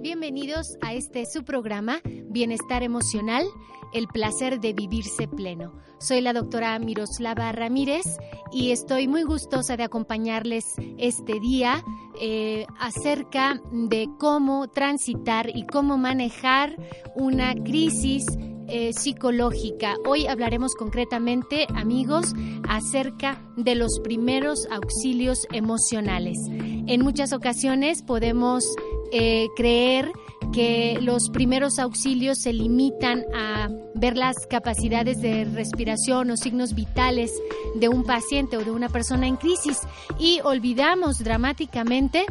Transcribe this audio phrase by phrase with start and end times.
[0.00, 3.44] Bienvenidos a este su programa, Bienestar Emocional,
[3.92, 5.72] el placer de vivirse pleno.
[5.98, 8.04] Soy la doctora Miroslava Ramírez
[8.52, 10.66] y estoy muy gustosa de acompañarles
[10.98, 11.82] este día
[12.20, 16.76] eh, acerca de cómo transitar y cómo manejar
[17.16, 18.24] una crisis
[18.70, 19.96] eh, psicológica.
[20.06, 22.34] Hoy hablaremos concretamente, amigos,
[22.68, 26.36] acerca de los primeros auxilios emocionales.
[26.50, 28.64] En muchas ocasiones podemos
[29.12, 30.12] eh, creer
[30.52, 37.32] que los primeros auxilios se limitan a ver las capacidades de respiración o signos vitales
[37.74, 39.80] de un paciente o de una persona en crisis
[40.18, 42.24] y olvidamos dramáticamente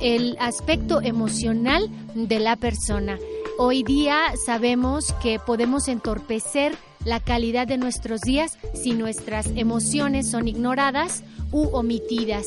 [0.00, 3.18] el aspecto emocional de la persona.
[3.58, 10.48] Hoy día sabemos que podemos entorpecer la calidad de nuestros días si nuestras emociones son
[10.48, 11.22] ignoradas
[11.52, 12.46] u omitidas.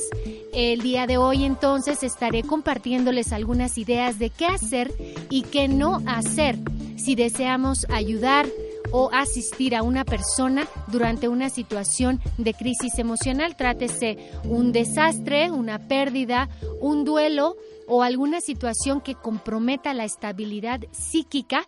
[0.53, 4.93] El día de hoy entonces estaré compartiéndoles algunas ideas de qué hacer
[5.29, 6.57] y qué no hacer
[6.95, 8.45] si deseamos ayudar
[8.91, 15.79] o asistir a una persona durante una situación de crisis emocional, trátese un desastre, una
[15.79, 16.47] pérdida,
[16.79, 21.67] un duelo o alguna situación que comprometa la estabilidad psíquica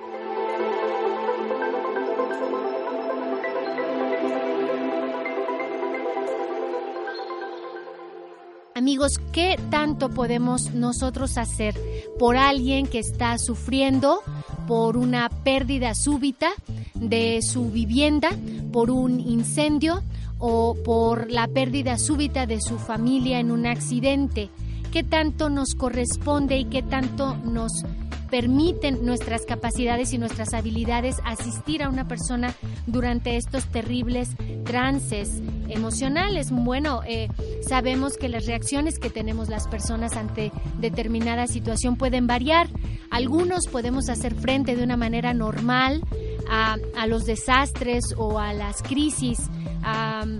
[8.81, 11.79] Amigos, ¿qué tanto podemos nosotros hacer
[12.17, 14.23] por alguien que está sufriendo
[14.67, 16.49] por una pérdida súbita
[16.95, 18.31] de su vivienda,
[18.73, 20.01] por un incendio
[20.39, 24.49] o por la pérdida súbita de su familia en un accidente?
[24.91, 27.83] ¿Qué tanto nos corresponde y qué tanto nos
[28.31, 32.55] permiten nuestras capacidades y nuestras habilidades asistir a una persona
[32.87, 34.29] durante estos terribles
[34.63, 35.39] trances
[35.71, 36.51] emocionales.
[36.51, 37.27] Bueno, eh,
[37.67, 42.67] sabemos que las reacciones que tenemos las personas ante determinada situación pueden variar.
[43.09, 46.01] Algunos podemos hacer frente de una manera normal
[46.49, 46.77] a,
[47.07, 49.39] los desastres o a las crisis.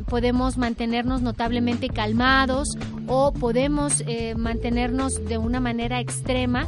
[0.08, 2.68] podemos mantenernos notablemente calmados
[3.08, 6.68] o podemos eh, mantenernos de una manera extrema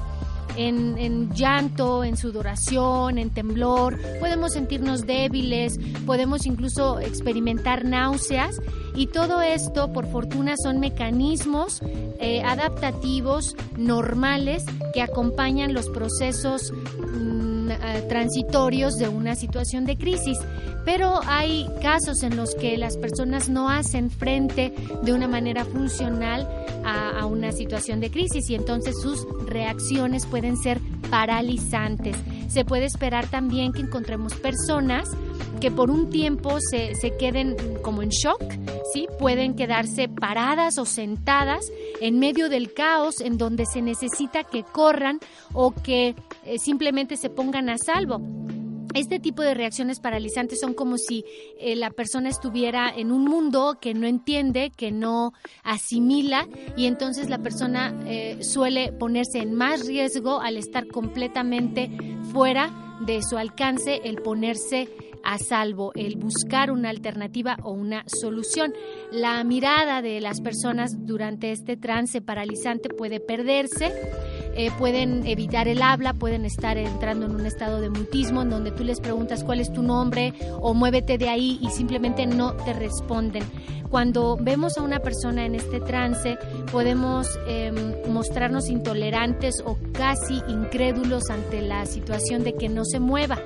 [0.58, 8.60] en, llanto, en sudoración, en temblor, podemos sentirnos débiles, podemos incluso experimentar náuseas.
[8.96, 11.82] Y todo esto, por fortuna, son mecanismos
[12.20, 16.72] eh, adaptativos normales que acompañan los procesos
[17.74, 20.38] eh, transitorios de una situación de crisis.
[20.86, 26.48] Pero hay casos en los que las personas no hacen frente de una manera funcional
[26.86, 32.18] a, una situación de crisis y entonces sus reacciones pueden ser paralizantes.
[32.54, 35.10] Se puede esperar también que encontremos personas
[35.60, 38.44] que por un tiempo se, se, queden como en shock,
[38.94, 39.08] ¿sí?
[39.18, 41.66] Pueden quedarse paradas o sentadas
[42.00, 45.20] en medio del caos en donde se necesita que corran
[45.52, 46.16] o que
[46.46, 48.22] eh, simplemente se pongan a salvo.
[48.94, 51.26] Este tipo de reacciones paralizantes son como si
[51.60, 55.34] eh, la persona estuviera en un mundo que no entiende, que no
[55.64, 61.90] asimila y entonces la persona eh, suele ponerse en más riesgo al estar completamente
[62.32, 64.88] fuera de su alcance, el ponerse
[65.24, 68.74] a salvo, el buscar una alternativa o una solución.
[69.12, 73.92] La mirada de las personas durante este trance paralizante puede perderse
[74.56, 78.72] eh, pueden evitar el habla, pueden estar entrando en un estado de mutismo en donde
[78.72, 82.74] tú les preguntas cuál es tu nombre o muévete de ahí y simplemente no te
[82.74, 83.44] responden.
[83.90, 86.38] Cuando vemos a una persona en este trance,
[86.72, 87.76] podemos em,
[88.12, 93.38] mostrarnos intolerantes o casi incrédulos ante la situación de que no se mueva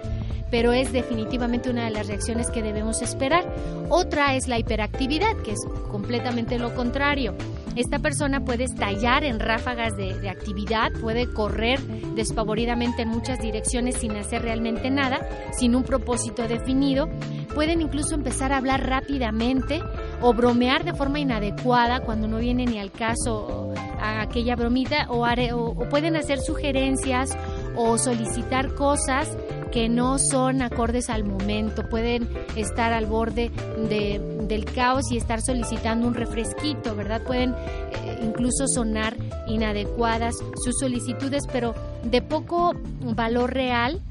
[0.50, 3.44] pero es definitivamente una de las reacciones que debemos esperar.
[3.90, 5.60] Otra es la hiperactividad, que es
[5.92, 7.36] completamente lo contrario.
[7.78, 11.80] Esta persona puede estallar en ráfagas de, actividad, puede correr
[12.16, 15.20] despavoridamente en muchas direcciones sin hacer realmente nada,
[15.52, 17.08] sin un propósito definido.
[17.54, 19.80] Pueden incluso empezar a hablar rápidamente
[20.22, 25.24] o bromear de forma inadecuada cuando no viene ni al caso a aquella bromita o,
[25.24, 27.38] o pueden hacer sugerencias
[27.76, 29.38] o solicitar cosas
[29.72, 33.52] que no son acordes al momento, pueden estar al borde
[33.90, 37.22] del caos y estar solicitando un refresquito, ¿verdad?
[37.24, 39.16] Pueden eh, incluso sonar
[39.48, 41.74] inadecuadas sus solicitudes, pero
[42.04, 42.74] de poco
[43.16, 44.02] valor real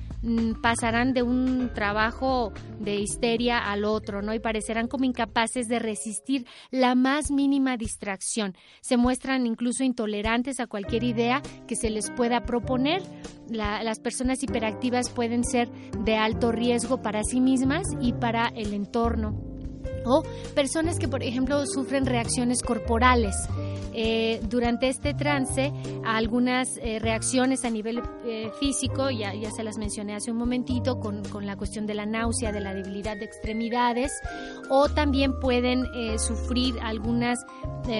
[0.63, 4.35] pasarán de un trabajo de histeria al otro, ¿no?
[4.35, 8.55] Y parecerán como incapaces de resistir la más mínima distracción.
[8.81, 13.03] Se muestran incluso intolerantes a cualquier idea que se les pueda proponer.
[13.49, 15.69] las personas hiperactivas pueden ser
[16.05, 19.56] de alto riesgo para sí mismas y para el entorno
[20.07, 20.23] o
[20.55, 23.35] personas que, por ejemplo, sufren reacciones corporales.
[23.99, 25.73] Eh, durante este trance,
[26.05, 31.01] algunas eh, reacciones a nivel eh, físico, ya, ya se las mencioné hace un momentito,
[31.01, 34.13] con, con, la cuestión de la náusea, de la debilidad de extremidades,
[34.69, 35.87] o también pueden
[36.19, 37.39] sufrir algunas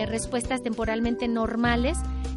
[0.07, 1.97] respuestas temporalmente normales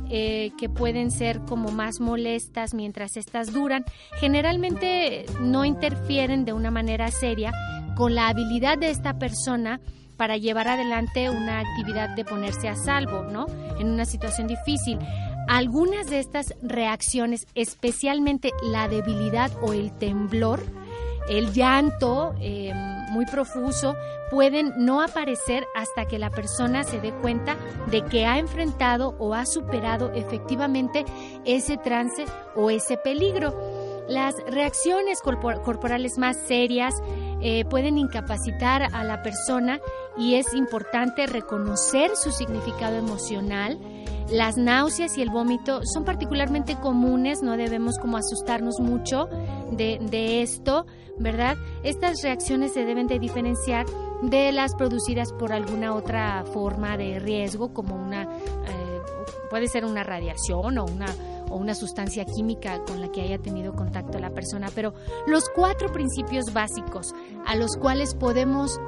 [0.10, 3.86] que pueden ser como más molestas mientras estas duran.
[4.20, 7.52] Generalmente no interfieren de una manera seria
[8.00, 9.82] con la habilidad de esta persona
[10.16, 13.46] para llevar adelante una actividad de ponerse a salvo, ¿no?
[13.78, 14.98] En una situación difícil.
[15.50, 20.64] Algunas de estas reacciones, especialmente la debilidad o el temblor,
[21.28, 22.72] el llanto eh,
[23.12, 23.98] muy profuso,
[24.32, 27.58] pueden no aparecer hasta que la persona se dé cuenta
[27.92, 31.04] de que ha enfrentado o ha superado efectivamente
[31.44, 32.24] ese trance
[32.56, 33.54] o ese peligro.
[34.08, 36.96] Las reacciones corporales más serias
[37.42, 39.80] eh, pueden incapacitar a la persona
[40.18, 43.80] y es importante reconocer su significado emocional.
[44.30, 49.28] Las náuseas y el vómito son particularmente comunes, no debemos como asustarnos mucho
[49.72, 50.86] de, esto,
[51.18, 51.56] ¿verdad?
[51.84, 53.86] Estas reacciones se deben de diferenciar
[54.22, 59.02] de las producidas por alguna otra forma de riesgo, como una, eh,
[59.50, 61.08] puede ser una radiación o una
[61.50, 64.70] o una sustancia química con la que haya tenido contacto la persona.
[64.74, 64.94] Pero
[65.28, 67.14] los cuatro principios básicos
[67.46, 68.80] a los cuales podemos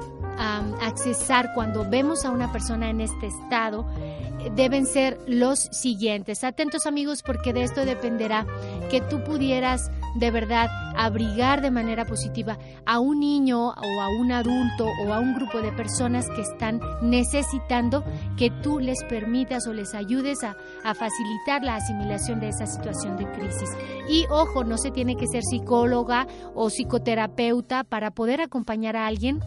[0.80, 6.42] accesar cuando vemos a una persona en este estado eh, deben ser los siguientes.
[6.44, 8.46] Atentos amigos porque de esto dependerá
[8.90, 14.32] que tú pudieras de verdad abrigar de manera positiva a un niño o a un
[14.32, 18.04] adulto o a un grupo de personas que están necesitando
[18.36, 20.56] que tú les permitas o les ayudes a,
[20.94, 23.68] facilitar la asimilación de esa situación de crisis.
[24.08, 29.40] Y ojo, no se tiene que ser psicóloga o psicoterapeuta para poder acompañar a alguien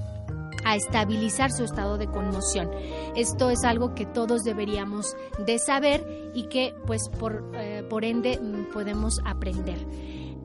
[0.66, 2.70] a estabilizar su estado de conmoción.
[3.16, 5.16] Esto es algo que todos deberíamos
[5.46, 9.78] de saber y que pues por, eh, por ende mm, podemos aprender.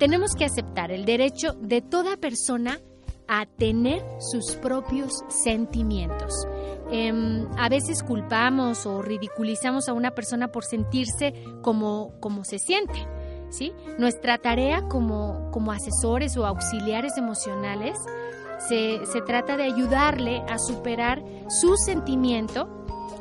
[0.00, 2.80] Tenemos que aceptar el derecho de toda persona
[3.28, 6.32] a tener sus propios sentimientos.
[6.90, 13.06] Em, a veces culpamos o ridiculizamos a una persona por sentirse como, como se siente.
[13.50, 13.74] ¿sí?
[13.98, 17.98] Nuestra tarea como, como asesores o auxiliares emocionales
[18.70, 22.79] se, se trata de ayudarle a superar su sentimiento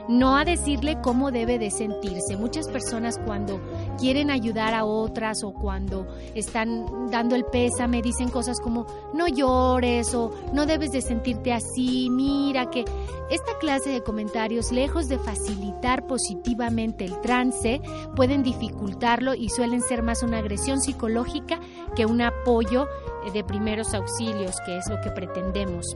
[0.09, 2.35] no a decirle cómo debe de sentirse.
[2.35, 3.61] Muchas personas cuando
[3.99, 10.13] quieren ayudar a otras o cuando están dando el pésame dicen cosas como no llores
[10.15, 12.83] o no debes de sentirte así, mira que
[13.29, 17.79] esta clase de comentarios lejos de facilitar positivamente el trance
[18.15, 21.59] pueden dificultarlo y suelen ser más una agresión psicológica
[21.95, 22.87] que un apoyo
[23.31, 25.95] de primeros auxilios, que es lo que pretendemos.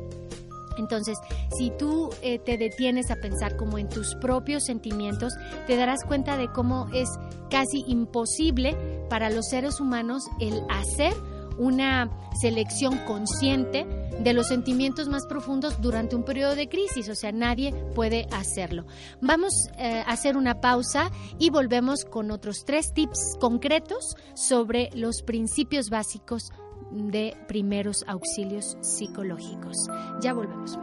[0.77, 1.17] Entonces,
[1.57, 5.33] si tú eh, te detienes a pensar como en tus propios sentimientos,
[5.67, 7.09] te darás cuenta de cómo es
[7.49, 8.75] casi imposible
[9.09, 11.13] para los seres humanos el hacer
[11.57, 12.09] una
[12.39, 13.85] selección consciente
[14.19, 18.85] de los sentimientos más profundos durante un periodo de crisis, o sea, nadie puede hacerlo.
[19.21, 25.21] Vamos eh, a hacer una pausa y volvemos con otros tres tips concretos sobre los
[25.23, 26.51] principios básicos
[26.94, 29.76] de primeros auxilios psicológicos.
[30.21, 30.78] Ya volvemos.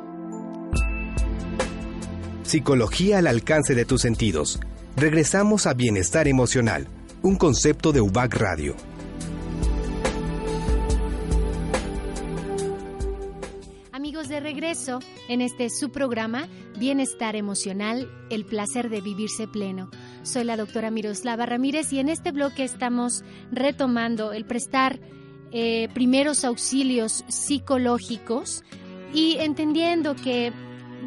[2.43, 4.59] Psicología al alcance de tus sentidos.
[4.97, 6.89] Regresamos a Bienestar Emocional,
[7.23, 8.75] un concepto de UBAC Radio.
[13.93, 14.99] Amigos de regreso
[15.29, 19.91] en este su programa Bienestar Emocional, el placer de vivirse pleno.
[20.23, 24.99] Soy la doctora Miroslava Ramírez y en este bloque estamos retomando el prestar
[25.53, 28.63] eh, primeros auxilios psicológicos
[29.13, 30.53] y entendiendo que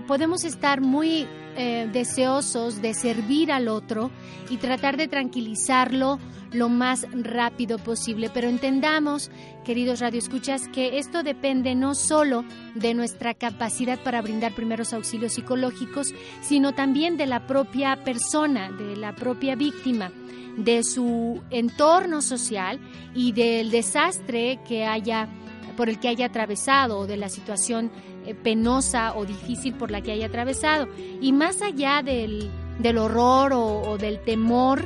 [0.08, 4.12] podemos estar muy eh, deseosos de servir al otro
[4.50, 6.20] y tratar de tranquilizarlo
[6.52, 8.30] lo más rápido posible.
[8.34, 9.32] Pero entendamos,
[9.66, 12.44] queridos radioescuchas, que esto depende no solo
[12.76, 18.96] de nuestra capacidad para brindar primeros auxilios psicológicos, sino también de la propia persona, de
[18.96, 20.12] la propia víctima
[20.58, 22.80] de su entorno social
[23.16, 25.28] y del desastre que haya
[25.76, 27.92] por el que haya atravesado o de la situación
[28.26, 30.88] eh, penosa o difícil por la que haya atravesado.
[31.22, 32.50] Y más allá del,
[32.98, 34.86] horror o, del temor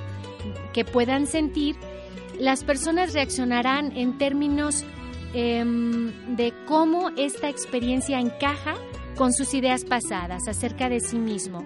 [0.74, 1.76] que puedan sentir,
[2.40, 4.84] las personas reaccionarán en términos
[5.34, 8.76] em, de cómo esta experiencia encaja
[9.16, 11.66] con sus ideas pasadas acerca de sí mismo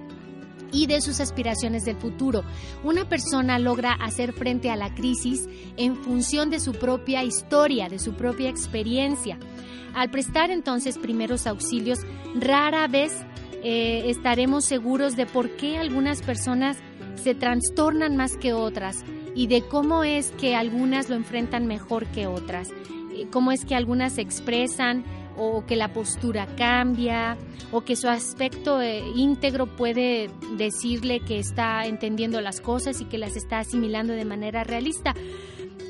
[0.71, 2.43] y de sus aspiraciones del futuro.
[2.83, 5.47] Una persona logra hacer frente a la crisis
[5.77, 9.37] en función de su propia historia, de su propia experiencia.
[9.93, 11.99] Al prestar entonces primeros auxilios,
[12.35, 13.13] rara vez
[13.63, 16.77] eh, estaremos seguros de por qué algunas personas
[17.15, 19.03] se trastornan más que otras
[19.35, 23.75] y de cómo es que algunas lo enfrentan mejor que otras, eh, cómo es que
[23.75, 25.03] algunas se expresan
[25.37, 27.37] o que la postura cambia
[27.71, 33.17] o que su aspecto eh, íntegro puede decirle que está entendiendo las cosas y que
[33.17, 35.13] las está asimilando de manera realista.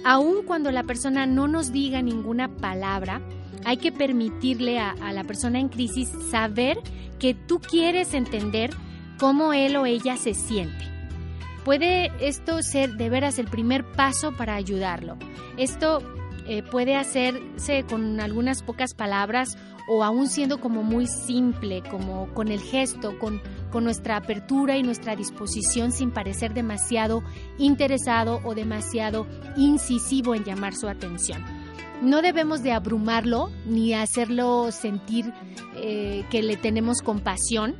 [0.04, 3.22] Aun cuando la persona no nos diga ninguna palabra,
[3.66, 6.80] hay que permitirle a, la persona en crisis saber
[7.20, 8.72] que tú quieres entender
[9.20, 10.86] cómo él o ella se siente.
[11.64, 15.18] Puede esto ser de veras el primer paso para ayudarlo.
[15.58, 16.02] Esto
[16.48, 22.50] eh, puede hacerse con algunas pocas palabras o aún siendo como muy simple, como con
[22.50, 27.24] el gesto, con, con nuestra apertura y nuestra disposición sin parecer demasiado
[27.58, 31.44] interesado o demasiado incisivo en llamar su atención.
[32.02, 35.32] No debemos de abrumarlo ni hacerlo sentir
[35.76, 37.76] eh, que le tenemos compasión.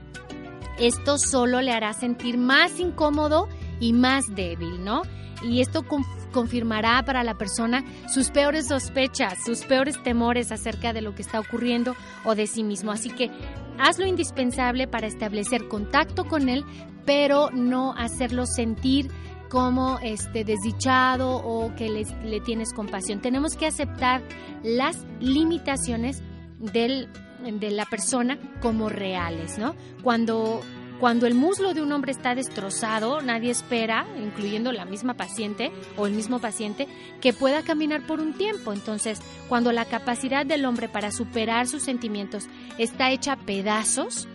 [0.78, 3.48] Esto solo le hará sentir más incómodo
[3.80, 5.02] y más débil, ¿no?
[5.44, 5.84] Y esto
[6.32, 11.40] confirmará para la persona sus peores sospechas, sus peores temores acerca de lo que está
[11.40, 12.92] ocurriendo o de sí mismo.
[12.92, 13.30] Así que
[13.78, 16.64] haz lo indispensable para establecer contacto con él,
[17.06, 19.12] pero no hacerlo sentir
[19.50, 23.20] como este desdichado o que le tienes compasión.
[23.20, 24.22] Tenemos que aceptar
[24.64, 26.24] las limitaciones
[26.60, 27.10] del,
[27.42, 29.76] de la persona como reales, ¿no?
[30.04, 30.62] Cuando
[31.02, 36.06] cuando el muslo de un hombre está destrozado, nadie espera, incluyendo la misma paciente o
[36.06, 36.88] el mismo paciente,
[37.22, 38.72] que pueda caminar por un tiempo.
[38.72, 42.46] Entonces, cuando la capacidad del hombre para superar sus sentimientos
[42.78, 44.28] está hecha a pedazos,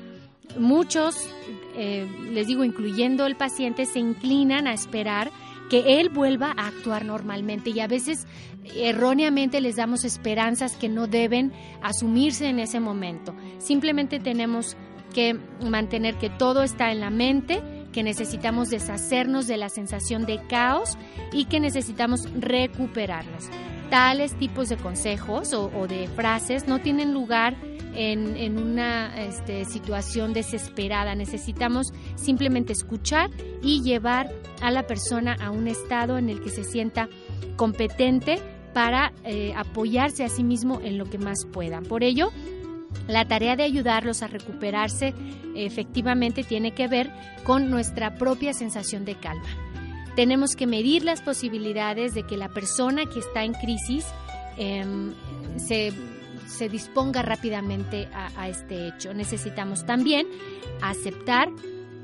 [0.58, 1.28] muchos,
[1.76, 5.30] eh, les digo, incluyendo el paciente, se inclinan a esperar
[5.70, 8.26] que él vuelva a actuar normalmente y a veces
[8.74, 13.36] erróneamente les damos esperanzas que no deben asumirse en ese momento.
[13.58, 14.76] Simplemente tenemos
[15.16, 20.46] que mantener que todo está en la mente, que necesitamos deshacernos de la sensación de
[20.46, 20.98] caos
[21.32, 23.48] y que necesitamos recuperarnos.
[23.88, 27.56] Tales tipos de consejos o, de frases no tienen lugar
[27.94, 31.14] en, una este, situación desesperada.
[31.14, 33.30] Necesitamos simplemente escuchar
[33.62, 34.30] y llevar
[34.60, 37.08] a la persona a un estado en el que se sienta
[37.56, 38.38] competente
[38.74, 41.80] para eh, apoyarse a sí mismo en lo que más pueda.
[41.80, 42.28] Por ello,
[43.08, 45.14] la tarea de ayudarlos a recuperarse
[45.54, 47.10] efectivamente tiene que ver
[47.44, 49.46] con nuestra propia sensación de calma.
[50.16, 54.06] Tenemos que medir las posibilidades de que la persona que está en crisis
[54.56, 55.12] em,
[55.58, 55.92] se,
[56.68, 59.12] disponga rápidamente a, este hecho.
[59.12, 60.26] Necesitamos también
[60.80, 61.50] aceptar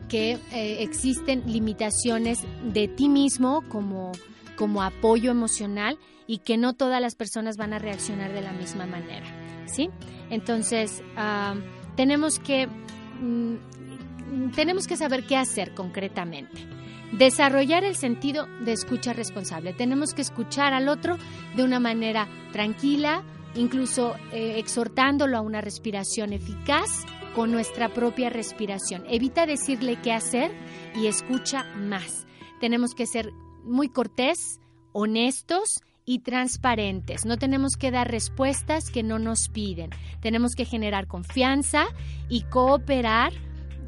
[0.08, 2.40] que eh, existen limitaciones
[2.72, 4.12] de ti mismo como,
[4.56, 8.86] como apoyo emocional y que no todas las personas van a reaccionar de la misma
[8.86, 9.41] manera.
[9.66, 9.90] ¿Sí?
[10.30, 11.54] Entonces, ah,
[11.96, 12.66] tenemos que...
[12.66, 13.56] Mm,
[14.54, 16.66] tenemos que saber qué hacer concretamente.
[17.12, 19.74] Desarrollar el sentido de escucha responsable.
[19.74, 21.18] Tenemos que escuchar al otro
[21.54, 23.22] de una manera tranquila,
[23.54, 27.04] incluso eh, exhortándolo a una respiración eficaz
[27.34, 29.04] con nuestra propia respiración.
[29.08, 30.52] Evita decirle qué hacer
[30.94, 32.26] y escucha más.
[32.60, 33.30] Tenemos que ser
[33.64, 34.60] muy cortés,
[34.92, 37.24] honestos y transparentes.
[37.24, 39.90] No tenemos que dar respuestas que no nos piden.
[40.20, 41.86] Tenemos que generar confianza
[42.28, 43.32] y cooperar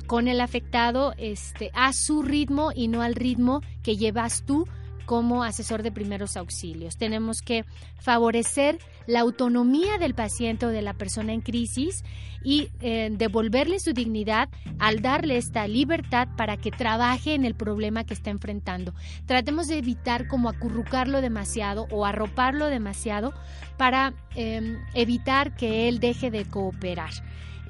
[0.06, 4.66] con el afectado este, a su ritmo y no al ritmo que llevas tú
[5.04, 6.96] como asesor de primeros auxilios.
[6.96, 7.64] Tenemos que
[8.00, 12.04] favorecer la autonomía del paciente o de la persona en crisis
[12.44, 18.04] y eh, devolverle su dignidad al darle esta libertad para que trabaje en el problema
[18.04, 18.94] que está enfrentando.
[19.26, 23.32] Tratemos de evitar como acurrucarlo demasiado o arroparlo demasiado
[23.78, 27.12] para em, evitar que él deje de cooperar.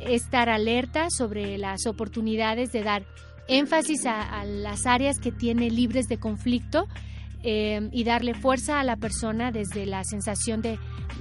[0.01, 3.07] Estar alerta sobre las oportunidades de dar
[3.47, 6.89] énfasis a las áreas que tiene libres de conflicto
[7.47, 10.79] eh, y darle fuerza a la persona desde la sensación de,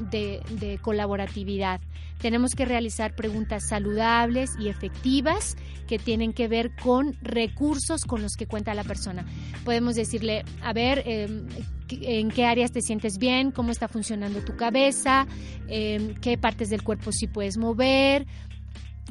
[0.10, 1.82] de, colaboratividad.
[2.20, 8.38] Tenemos que realizar preguntas saludables y efectivas que tienen que ver con recursos con los
[8.38, 9.26] que cuenta la persona.
[9.66, 11.46] Podemos decirle, a ver, em,
[11.90, 15.28] en qué áreas te sientes bien, cómo está funcionando tu cabeza,
[15.68, 18.26] em, qué partes del cuerpo sí puedes mover,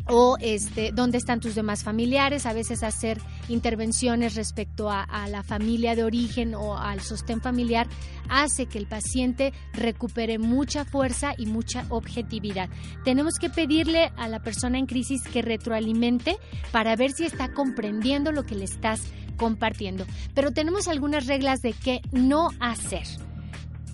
[0.06, 5.94] o este, dónde están tus demás familiares, a veces hacer intervenciones respecto a, la familia
[5.94, 7.87] de origen o al sostén familiar
[8.28, 12.68] hace que el paciente recupere mucha fuerza y mucha objetividad.
[13.04, 16.38] Tenemos que pedirle a la persona en crisis que retroalimente
[16.73, 19.00] para ver si está comprendiendo lo que le estás
[19.37, 20.06] compartiendo.
[20.35, 23.06] Pero tenemos algunas reglas de qué no hacer.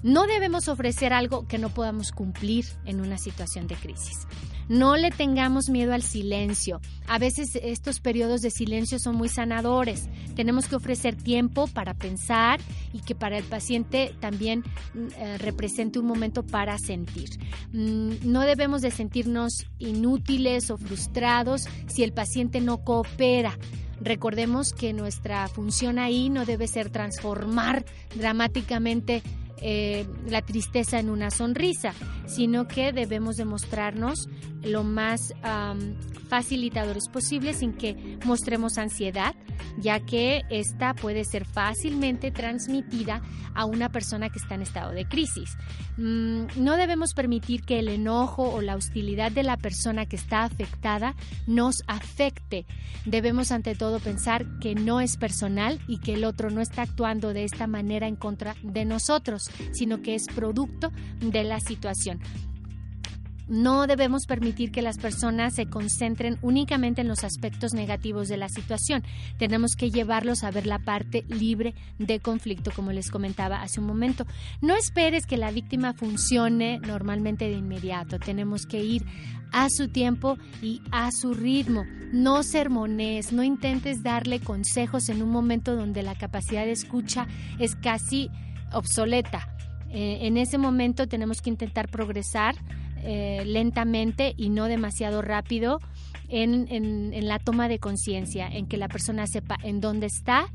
[0.02, 4.26] No debemos ofrecer algo que no podamos cumplir en una situación de crisis.
[4.68, 6.80] No le tengamos miedo al silencio.
[7.06, 10.08] A veces estos periodos de silencio son muy sanadores.
[10.34, 12.60] Tenemos que ofrecer tiempo para pensar
[12.92, 14.64] y que para el paciente también
[15.16, 17.30] eh, represente un momento para sentir.
[17.72, 23.58] Mm, no debemos de sentirnos inútiles o frustrados si el paciente no coopera.
[24.00, 27.84] Recordemos que nuestra función ahí no debe ser transformar
[28.14, 29.22] dramáticamente
[29.60, 31.92] eh, la tristeza en una sonrisa,
[32.26, 34.28] sino que debemos demostrarnos
[34.62, 35.32] lo más
[36.28, 39.34] facilitadores posible sin que mostremos ansiedad,
[39.78, 43.22] ya que esta puede ser fácilmente transmitida
[43.54, 45.56] a una persona que está en estado de crisis.
[45.96, 50.44] Mm, no debemos permitir que el enojo o la hostilidad de la persona que está
[50.44, 51.14] afectada
[51.46, 52.66] nos afecte.
[53.04, 57.32] Debemos ante todo pensar que no es personal y que el otro no está actuando
[57.32, 62.20] de esta manera en contra de nosotros sino que es producto de la situación.
[63.48, 68.48] No debemos permitir que las personas se concentren únicamente en los aspectos negativos de la
[68.48, 69.02] situación.
[69.38, 73.86] Tenemos que llevarlos a ver la parte libre de conflicto, como les comentaba hace un
[73.86, 74.26] momento.
[74.60, 78.18] No esperes que la víctima funcione normalmente de inmediato.
[78.18, 79.06] Tenemos que ir
[79.50, 81.84] a su tiempo y a su ritmo.
[82.12, 87.26] No sermones, no intentes darle consejos en un momento donde la capacidad de escucha
[87.58, 88.30] es casi
[88.72, 89.54] obsoleta.
[89.90, 92.56] Eh, en ese momento tenemos que intentar progresar
[93.02, 95.80] eh, lentamente y no demasiado rápido
[96.28, 100.48] en, la toma de conciencia, en que la persona sepa en dónde está,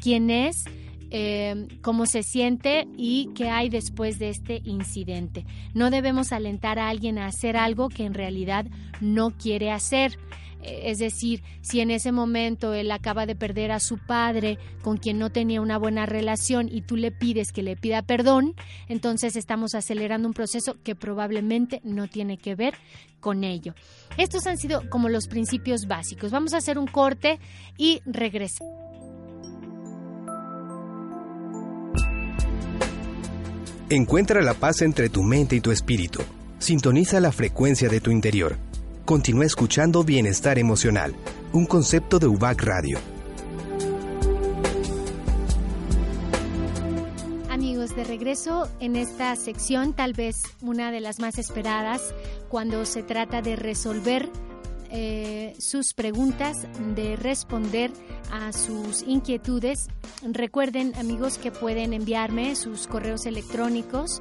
[0.00, 0.64] quién es,
[1.10, 5.44] eh, cómo se siente y qué hay después de este incidente.
[5.74, 8.66] No debemos alentar a alguien a hacer algo que en realidad
[9.00, 10.18] no quiere hacer.
[10.62, 15.18] Es decir, si en ese momento él acaba de perder a su padre con quien
[15.18, 18.54] no tenía una buena relación y tú le pides que le pida perdón,
[18.88, 22.74] entonces estamos acelerando un proceso que probablemente no tiene que ver
[23.20, 23.74] con ello.
[24.16, 26.30] Estos han sido como los principios básicos.
[26.30, 27.38] Vamos a hacer un corte
[27.76, 28.72] y regresamos.
[33.90, 36.20] Encuentra la paz entre tu mente y tu espíritu.
[36.58, 38.67] Sintoniza la frecuencia de tu interior
[39.08, 41.16] Continúa escuchando Bienestar Emocional,
[41.54, 42.98] un concepto de UBAC Radio.
[47.48, 52.14] Amigos, de regreso en esta sección, tal vez una de las más esperadas,
[52.50, 54.28] cuando se trata de resolver
[54.90, 57.90] eh, sus preguntas, de responder
[58.30, 59.88] a sus inquietudes.
[60.20, 64.20] Recuerden, amigos, que pueden enviarme sus correos electrónicos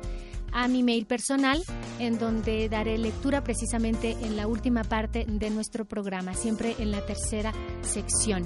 [0.51, 1.63] a mi mail personal,
[1.99, 7.05] en donde daré lectura precisamente en la última parte de nuestro programa, siempre en la
[7.05, 8.45] tercera sección.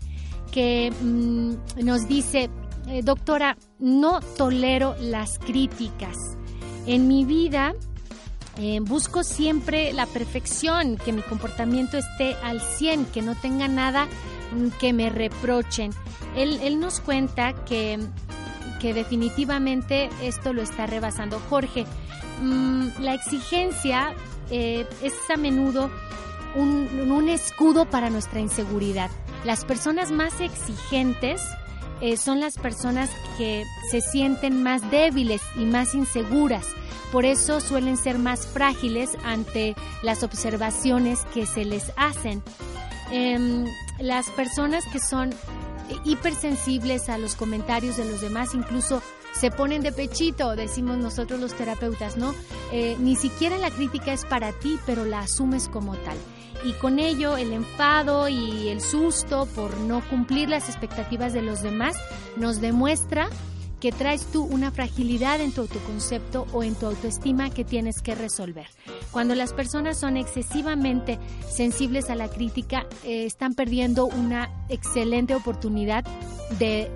[0.54, 2.50] que mm, nos dice,
[2.88, 6.16] eh, doctora, no tolero las críticas.
[6.86, 7.74] En mi vida
[8.58, 14.06] eh, busco siempre la perfección, que mi comportamiento esté al 100, que no tenga nada
[14.06, 15.92] mm, que me reprochen.
[16.38, 18.00] Él, nos cuenta que,
[18.80, 21.42] que, definitivamente esto lo está rebasando.
[21.50, 21.86] Jorge,
[22.42, 24.14] mm, la exigencia
[24.52, 25.90] es a menudo
[26.56, 29.10] un, escudo para nuestra inseguridad.
[29.44, 31.42] Las personas más exigentes
[32.02, 36.66] eh, son las personas que se sienten más débiles y más inseguras.
[37.12, 42.44] Por eso suelen ser más frágiles ante las observaciones que se les hacen.
[43.12, 43.66] Em,
[44.00, 45.34] las personas que son
[46.04, 49.02] hipersensibles a los comentarios de los demás, incluso
[49.34, 52.34] se ponen de pechito, decimos nosotros los terapeutas, ¿no?
[52.72, 56.18] Eh, ni siquiera la crítica es para ti, pero la asumes como tal
[56.66, 61.62] y con ello el enfado y el susto por no cumplir las expectativas de los
[61.62, 61.96] demás
[62.38, 63.30] nos demuestra
[63.80, 68.16] que traes tú una fragilidad en tu autoconcepto o en tu autoestima que tienes que
[68.16, 68.66] resolver.
[69.12, 76.04] Cuando las personas son excesivamente sensibles a la crítica, eh, están perdiendo una excelente oportunidad
[76.58, 76.90] de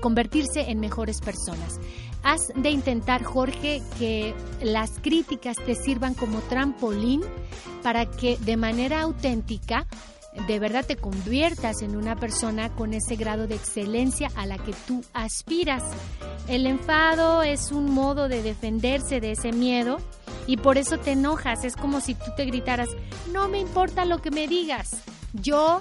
[0.00, 1.80] convertirse en mejores personas.
[2.26, 7.22] Has de intentar, Jorge, que las críticas te sirvan como trampolín
[7.84, 9.86] para que de manera auténtica
[10.48, 14.72] de verdad te conviertas en una persona con ese grado de excelencia a la que
[14.88, 15.84] tú aspiras.
[16.48, 19.98] El enfado es un modo de defenderse de ese miedo
[20.48, 21.64] y por eso te enojas.
[21.64, 22.88] Es como si tú te gritaras,
[23.32, 25.00] no me importa lo que me digas,
[25.32, 25.80] yo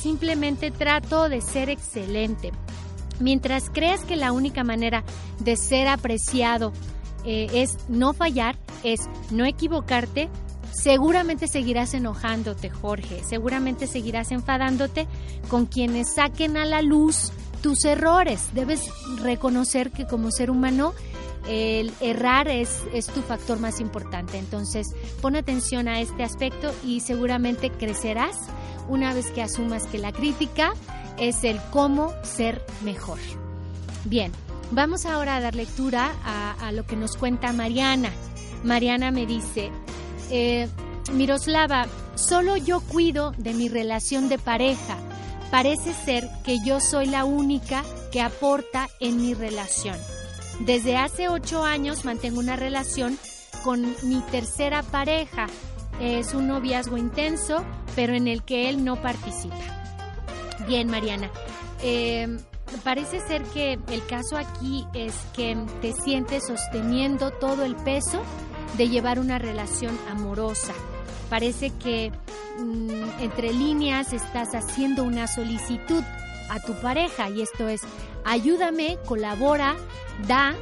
[0.00, 2.52] simplemente trato de ser excelente.
[3.22, 5.04] Mientras creas que la única manera
[5.38, 6.72] de ser apreciado
[7.24, 10.28] eh, es no fallar, es no equivocarte,
[10.72, 15.06] seguramente seguirás enojándote, Jorge, seguramente seguirás enfadándote
[15.48, 17.32] con quienes saquen a la luz
[17.62, 18.48] tus errores.
[18.54, 20.92] Debes reconocer que como ser humano
[21.48, 24.38] el errar es, es tu factor más importante.
[24.38, 24.88] Entonces,
[25.20, 28.36] pon atención a este aspecto y seguramente crecerás
[28.88, 30.72] una vez que asumas que la crítica
[31.18, 33.18] es el cómo ser mejor.
[34.04, 34.32] Bien,
[34.70, 38.10] vamos ahora a dar lectura a, lo que nos cuenta Mariana.
[38.64, 39.70] Mariana me dice,
[40.30, 40.68] eh,
[41.12, 44.96] Miroslava, solo yo cuido de mi relación de pareja.
[45.50, 49.96] Parece ser que yo soy la única que aporta en mi relación.
[50.60, 53.18] Desde hace ocho años mantengo una relación
[53.62, 55.46] con mi tercera pareja.
[56.00, 59.81] Es un noviazgo intenso, pero en el que él no participa.
[60.66, 61.30] Bien, Mariana.
[61.82, 62.38] Eh,
[62.84, 68.22] parece ser que el caso aquí es que te sientes sosteniendo todo el peso
[68.76, 70.72] de llevar una relación amorosa.
[71.28, 72.12] Parece que
[72.58, 76.02] mm, entre líneas estás haciendo una solicitud
[76.48, 77.80] a tu pareja y esto es
[78.24, 79.74] ayúdame, colabora,
[80.28, 80.54] da,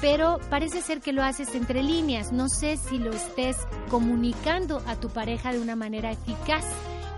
[0.00, 2.32] pero parece ser que lo haces entre líneas.
[2.32, 3.56] No sé si lo estés
[3.90, 6.64] comunicando a tu pareja de una manera eficaz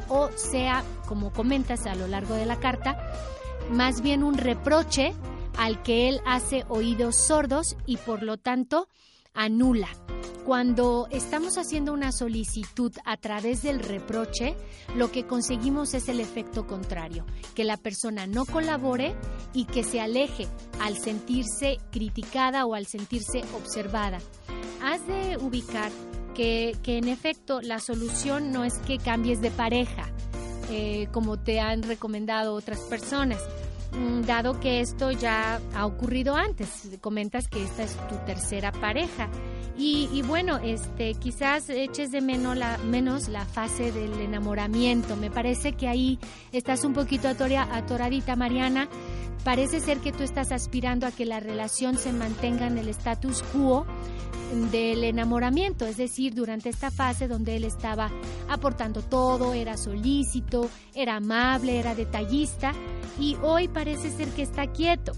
[0.09, 3.13] o sea, como comentas a lo largo de la carta,
[3.71, 5.15] más bien un reproche
[5.57, 8.89] al que él hace oídos sordos y por lo tanto
[9.35, 9.89] anula.
[10.45, 14.57] Cuando estamos haciendo una solicitud a través del reproche,
[14.97, 19.15] lo que conseguimos es el efecto contrario, que la persona no colabore
[19.53, 20.49] y que se aleje
[20.81, 24.21] al sentirse criticada o al sentirse observada.
[24.83, 25.93] Has de ubicar
[26.35, 30.11] que, en efecto la solución no es que cambies de pareja,
[30.71, 33.43] eh, como te han recomendado otras personas,
[33.93, 36.89] Mm, dado que esto ya ha ocurrido antes.
[37.01, 39.29] Comentas que esta es tu tercera pareja.
[39.81, 45.15] Y, bueno, este, quizás eches de menos la, menos la fase del enamoramiento.
[45.15, 46.19] Me parece que ahí
[46.51, 48.89] estás un poquito atoradita, Mariana.
[49.45, 53.43] Parece ser que tú estás aspirando a que la relación se mantenga en el status
[53.53, 53.87] quo
[54.71, 58.11] del enamoramiento, es decir, durante esta fase donde él estaba
[58.49, 62.73] aportando todo, era solícito, era amable, era detallista
[63.19, 65.13] y hoy parece ser que está quieto.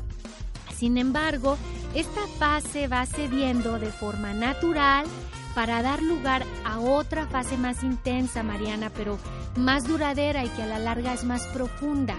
[0.76, 1.56] Sin embargo,
[1.94, 5.06] esta fase va cediendo de forma natural
[5.54, 9.18] para dar lugar a otra fase más intensa, Mariana, pero
[9.56, 12.14] más duradera y que a la larga es más profunda,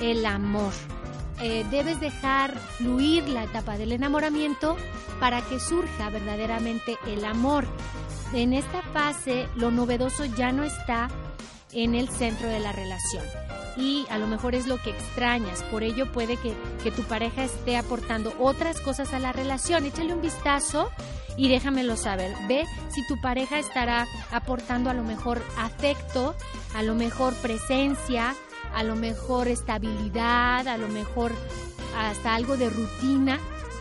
[0.00, 0.72] el amor.
[1.40, 4.76] Eh, debes dejar fluir la etapa del enamoramiento
[5.20, 7.66] para que surja verdaderamente el amor.
[8.32, 11.08] En esta fase lo novedoso ya no está
[11.72, 13.24] en el centro de la relación
[13.76, 15.62] y a lo mejor es lo que extrañas.
[15.64, 19.84] Por ello puede que, que tu pareja esté aportando otras cosas a la relación.
[19.84, 20.90] Échale un vistazo
[21.36, 22.34] y déjamelo saber.
[22.48, 26.34] Ve si tu pareja estará aportando a lo mejor afecto,
[26.74, 28.34] a lo mejor presencia,
[28.74, 31.32] a lo mejor estabilidad, a lo mejor
[31.96, 33.38] hasta algo de rutina,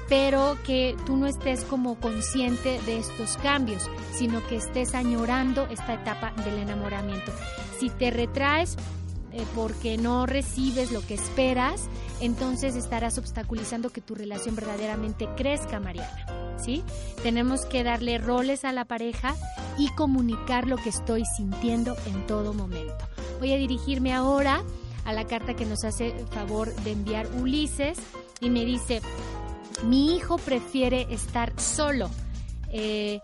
[0.10, 5.94] pero que tú no estés como consciente de estos cambios, sino que estés añorando esta
[5.94, 7.32] etapa del enamoramiento.
[7.80, 8.78] Si te retraes
[9.32, 15.80] eh, porque no recibes lo que esperas, entonces estarás obstaculizando que tu relación verdaderamente crezca,
[15.80, 16.58] Mariana.
[16.64, 16.84] ¿Sí?
[17.24, 19.36] Tenemos que darle roles a la pareja
[19.78, 22.96] y comunicar lo que estoy sintiendo en todo momento.
[23.40, 24.64] Voy a dirigirme ahora
[25.06, 27.98] a la carta que nos hace favor de enviar Ulises
[28.40, 29.02] y me dice,
[29.86, 32.10] mi hijo prefiere estar solo.
[32.70, 33.20] Eh,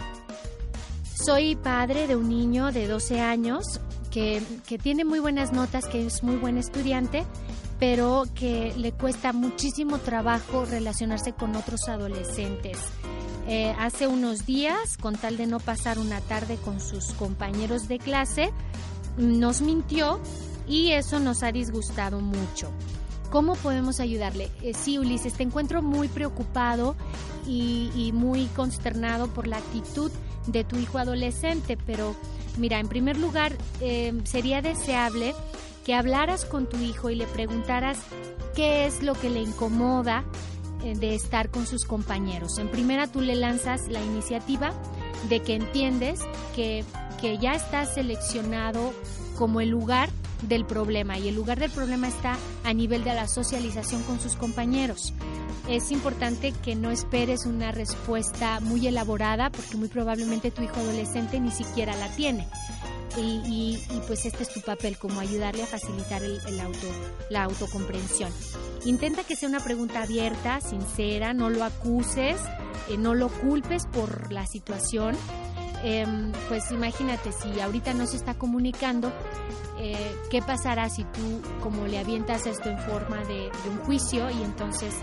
[1.13, 4.42] soy padre de un niño de 12 años que,
[4.82, 7.26] tiene muy buenas notas, que es muy buen estudiante,
[7.80, 12.78] pero que le cuesta muchísimo trabajo relacionarse con otros adolescentes.
[13.48, 18.00] Eh, hace unos días, con tal de no pasar una tarde con sus compañeros de
[18.00, 18.52] clase,
[19.18, 20.20] nos mintió
[20.69, 22.71] y eso nos ha disgustado mucho.
[23.32, 24.49] ¿Cómo podemos ayudarle?
[24.62, 26.95] Eh, sí, Ulises, te encuentro muy preocupado
[27.45, 30.12] y, muy consternado por la actitud
[30.45, 32.15] de tu hijo adolescente, pero
[32.58, 35.34] mira, en primer lugar, eh, sería deseable
[35.84, 37.97] que hablaras con tu hijo y le preguntaras
[38.55, 40.23] qué es lo que le incomoda
[40.84, 42.60] eh, de estar con sus compañeros.
[42.60, 44.71] En primera tú le lanzas la iniciativa
[45.27, 46.19] de que entiendes
[46.55, 46.84] que,
[47.19, 48.93] que ya está seleccionado
[49.36, 50.10] como el lugar
[50.41, 54.36] del problema y el lugar del problema está a nivel de la socialización con sus
[54.36, 55.13] compañeros.
[55.67, 61.39] Es importante que no esperes una respuesta muy elaborada porque muy probablemente tu hijo adolescente
[61.39, 62.47] ni siquiera la tiene.
[63.17, 66.88] Y, pues este es tu papel, como ayudarle a facilitar el, auto,
[67.30, 68.32] la autocomprensión.
[68.86, 72.39] Intenta que sea una pregunta abierta, sincera, no lo acuses,
[72.89, 75.17] eh, no lo culpes por la situación.
[75.84, 79.12] Em, pues imagínate, si ahorita no se está comunicando,
[79.82, 84.44] eh, ¿qué pasará si tú como le avientas esto en forma de, un juicio y
[84.44, 84.94] entonces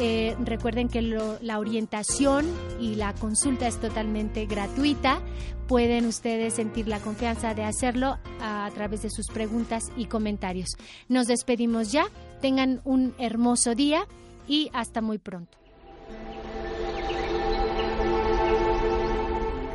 [0.00, 2.46] Eh, recuerden que la orientación
[2.80, 5.20] y la consulta es totalmente gratuita.
[5.66, 10.70] Pueden ustedes sentir la confianza de hacerlo a través de sus preguntas y comentarios.
[11.08, 12.06] Nos despedimos ya.
[12.40, 14.06] Tengan un hermoso día
[14.46, 15.58] y hasta muy pronto.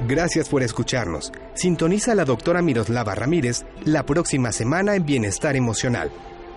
[0.07, 1.31] Gracias por escucharnos.
[1.53, 6.11] Sintoniza la doctora Miroslava Ramírez la próxima semana en Bienestar Emocional,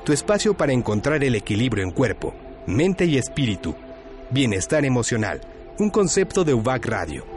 [0.04, 2.35] tu espacio para encontrar el equilibrio en cuerpo,
[2.66, 3.76] mente y espíritu.
[4.30, 5.40] Bienestar Emocional,
[5.78, 7.36] un concepto de UBAC Radio.